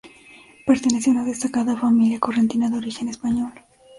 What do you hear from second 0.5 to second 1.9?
Pertenecía a una destacada